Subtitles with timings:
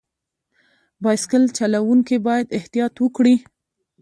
[1.03, 3.35] بایسکل چلوونکي باید احتیاط وکړي.